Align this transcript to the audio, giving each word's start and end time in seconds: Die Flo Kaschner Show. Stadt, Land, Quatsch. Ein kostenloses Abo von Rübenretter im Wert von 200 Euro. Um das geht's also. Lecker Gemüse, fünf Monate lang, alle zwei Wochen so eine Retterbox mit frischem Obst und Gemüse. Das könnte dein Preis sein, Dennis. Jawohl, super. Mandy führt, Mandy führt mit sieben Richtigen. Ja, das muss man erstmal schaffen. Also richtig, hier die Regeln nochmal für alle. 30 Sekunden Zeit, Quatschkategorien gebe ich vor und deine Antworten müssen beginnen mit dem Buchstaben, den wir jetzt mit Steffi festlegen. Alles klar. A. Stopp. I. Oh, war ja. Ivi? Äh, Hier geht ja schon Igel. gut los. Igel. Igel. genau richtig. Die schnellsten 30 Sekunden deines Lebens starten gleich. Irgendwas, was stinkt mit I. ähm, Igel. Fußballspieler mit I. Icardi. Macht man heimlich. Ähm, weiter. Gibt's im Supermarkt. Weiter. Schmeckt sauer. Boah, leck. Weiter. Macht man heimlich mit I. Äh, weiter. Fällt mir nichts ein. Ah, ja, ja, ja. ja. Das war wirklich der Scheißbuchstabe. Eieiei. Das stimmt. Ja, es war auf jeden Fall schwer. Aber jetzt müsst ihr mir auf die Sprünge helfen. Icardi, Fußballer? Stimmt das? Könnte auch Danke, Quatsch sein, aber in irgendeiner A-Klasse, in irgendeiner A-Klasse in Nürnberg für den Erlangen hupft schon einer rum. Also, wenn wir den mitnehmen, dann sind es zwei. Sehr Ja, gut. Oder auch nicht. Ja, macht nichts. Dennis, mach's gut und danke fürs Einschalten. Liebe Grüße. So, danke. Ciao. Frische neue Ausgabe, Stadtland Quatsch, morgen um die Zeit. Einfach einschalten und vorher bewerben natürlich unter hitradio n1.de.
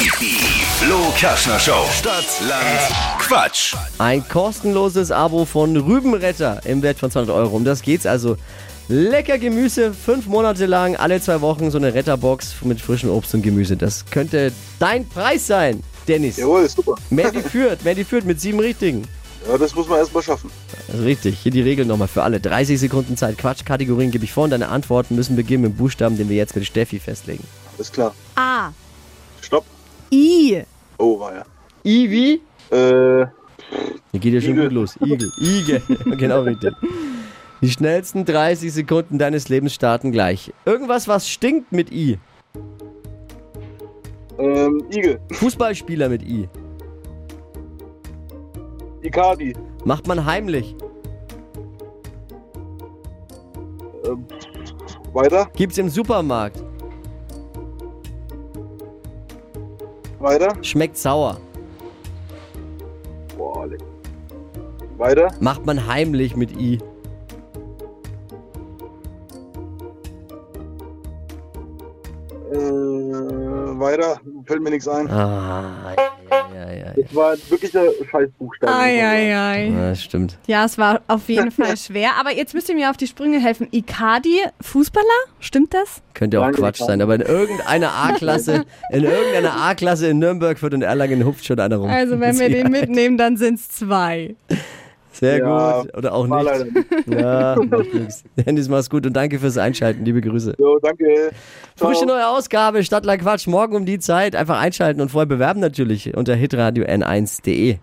Die 0.00 0.06
Flo 0.06 1.12
Kaschner 1.14 1.58
Show. 1.58 1.84
Stadt, 1.92 2.24
Land, 2.48 3.18
Quatsch. 3.18 3.74
Ein 3.98 4.26
kostenloses 4.26 5.10
Abo 5.10 5.44
von 5.44 5.76
Rübenretter 5.76 6.62
im 6.64 6.80
Wert 6.80 6.98
von 6.98 7.10
200 7.10 7.36
Euro. 7.36 7.54
Um 7.54 7.66
das 7.66 7.82
geht's 7.82 8.06
also. 8.06 8.38
Lecker 8.88 9.36
Gemüse, 9.36 9.92
fünf 9.92 10.26
Monate 10.26 10.64
lang, 10.64 10.96
alle 10.96 11.20
zwei 11.20 11.42
Wochen 11.42 11.70
so 11.70 11.76
eine 11.76 11.92
Retterbox 11.92 12.54
mit 12.62 12.80
frischem 12.80 13.10
Obst 13.10 13.34
und 13.34 13.42
Gemüse. 13.42 13.76
Das 13.76 14.06
könnte 14.06 14.52
dein 14.78 15.06
Preis 15.06 15.46
sein, 15.46 15.82
Dennis. 16.08 16.38
Jawohl, 16.38 16.66
super. 16.66 16.94
Mandy 17.10 17.42
führt, 17.42 17.84
Mandy 17.84 18.02
führt 18.02 18.24
mit 18.24 18.40
sieben 18.40 18.58
Richtigen. 18.58 19.06
Ja, 19.46 19.58
das 19.58 19.74
muss 19.74 19.86
man 19.86 19.98
erstmal 19.98 20.22
schaffen. 20.22 20.50
Also 20.90 21.02
richtig, 21.04 21.38
hier 21.40 21.52
die 21.52 21.60
Regeln 21.60 21.86
nochmal 21.86 22.08
für 22.08 22.22
alle. 22.22 22.40
30 22.40 22.80
Sekunden 22.80 23.18
Zeit, 23.18 23.36
Quatschkategorien 23.36 24.10
gebe 24.10 24.24
ich 24.24 24.32
vor 24.32 24.44
und 24.44 24.50
deine 24.50 24.70
Antworten 24.70 25.14
müssen 25.14 25.36
beginnen 25.36 25.64
mit 25.64 25.72
dem 25.72 25.76
Buchstaben, 25.76 26.16
den 26.16 26.30
wir 26.30 26.36
jetzt 26.38 26.56
mit 26.56 26.64
Steffi 26.64 26.98
festlegen. 26.98 27.44
Alles 27.76 27.92
klar. 27.92 28.14
A. 28.36 28.70
Stopp. 29.42 29.66
I. 30.12 30.62
Oh, 30.98 31.18
war 31.20 31.34
ja. 31.34 31.44
Ivi? 31.84 32.40
Äh, 32.70 33.26
Hier 34.12 34.20
geht 34.20 34.34
ja 34.34 34.40
schon 34.40 34.52
Igel. 34.52 34.64
gut 34.64 34.72
los. 34.72 34.96
Igel. 35.00 35.30
Igel. 35.40 35.82
genau 36.16 36.42
richtig. 36.42 36.74
Die 37.62 37.70
schnellsten 37.70 38.24
30 38.24 38.72
Sekunden 38.72 39.18
deines 39.18 39.48
Lebens 39.48 39.74
starten 39.74 40.12
gleich. 40.12 40.52
Irgendwas, 40.64 41.08
was 41.08 41.28
stinkt 41.28 41.72
mit 41.72 41.92
I. 41.92 42.18
ähm, 44.38 44.82
Igel. 44.90 45.20
Fußballspieler 45.32 46.08
mit 46.08 46.22
I. 46.22 46.48
Icardi. 49.02 49.54
Macht 49.84 50.06
man 50.06 50.24
heimlich. 50.24 50.74
Ähm, 54.06 54.24
weiter. 55.12 55.48
Gibt's 55.56 55.78
im 55.78 55.88
Supermarkt. 55.88 56.62
Weiter. 60.20 60.54
Schmeckt 60.62 60.98
sauer. 60.98 61.38
Boah, 63.38 63.66
leck. 63.66 63.80
Weiter. 64.98 65.28
Macht 65.40 65.64
man 65.64 65.86
heimlich 65.86 66.36
mit 66.36 66.54
I. 66.60 66.78
Äh, 72.52 73.39
weiter. 73.80 74.20
Fällt 74.46 74.62
mir 74.62 74.70
nichts 74.70 74.86
ein. 74.86 75.10
Ah, 75.10 75.94
ja, 75.96 76.54
ja, 76.54 76.72
ja. 76.72 76.72
ja. 76.72 76.92
Das 76.96 77.14
war 77.14 77.34
wirklich 77.48 77.70
der 77.72 77.90
Scheißbuchstabe. 78.10 78.72
Eieiei. 78.72 79.72
Das 79.74 80.02
stimmt. 80.02 80.38
Ja, 80.46 80.64
es 80.64 80.78
war 80.78 81.00
auf 81.08 81.28
jeden 81.28 81.50
Fall 81.50 81.76
schwer. 81.78 82.10
Aber 82.18 82.32
jetzt 82.32 82.54
müsst 82.54 82.68
ihr 82.68 82.74
mir 82.74 82.90
auf 82.90 82.96
die 82.96 83.06
Sprünge 83.06 83.40
helfen. 83.40 83.68
Icardi, 83.70 84.40
Fußballer? 84.60 85.06
Stimmt 85.40 85.74
das? 85.74 86.02
Könnte 86.14 86.40
auch 86.40 86.44
Danke, 86.44 86.60
Quatsch 86.60 86.78
sein, 86.78 87.00
aber 87.00 87.14
in 87.14 87.22
irgendeiner 87.22 87.92
A-Klasse, 87.92 88.64
in 88.90 89.04
irgendeiner 89.04 89.56
A-Klasse 89.56 90.08
in 90.08 90.18
Nürnberg 90.18 90.58
für 90.58 90.70
den 90.70 90.82
Erlangen 90.82 91.24
hupft 91.24 91.44
schon 91.46 91.58
einer 91.58 91.76
rum. 91.76 91.88
Also, 91.88 92.20
wenn 92.20 92.38
wir 92.38 92.48
den 92.48 92.70
mitnehmen, 92.70 93.16
dann 93.16 93.36
sind 93.36 93.54
es 93.54 93.68
zwei. 93.68 94.34
Sehr 95.12 95.38
Ja, 95.38 95.82
gut. 95.82 95.96
Oder 95.96 96.12
auch 96.14 96.26
nicht. 96.26 96.66
Ja, 97.06 97.56
macht 97.70 97.94
nichts. 97.94 98.24
Dennis, 98.36 98.68
mach's 98.68 98.88
gut 98.88 99.06
und 99.06 99.14
danke 99.14 99.38
fürs 99.38 99.58
Einschalten. 99.58 100.04
Liebe 100.04 100.20
Grüße. 100.20 100.54
So, 100.56 100.78
danke. 100.78 101.30
Ciao. 101.76 101.90
Frische 101.90 102.06
neue 102.06 102.26
Ausgabe, 102.28 102.84
Stadtland 102.84 103.22
Quatsch, 103.22 103.46
morgen 103.46 103.74
um 103.76 103.86
die 103.86 103.98
Zeit. 103.98 104.36
Einfach 104.36 104.60
einschalten 104.60 105.00
und 105.00 105.10
vorher 105.10 105.26
bewerben 105.26 105.60
natürlich 105.60 106.16
unter 106.16 106.34
hitradio 106.34 106.84
n1.de. 106.84 107.78